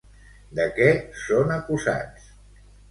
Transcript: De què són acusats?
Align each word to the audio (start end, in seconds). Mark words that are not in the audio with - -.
De 0.59 0.65
què 0.79 0.89
són 1.27 1.55
acusats? 1.61 2.29